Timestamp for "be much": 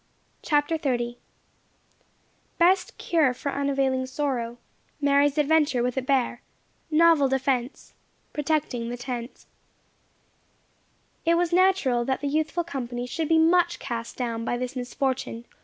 13.29-13.77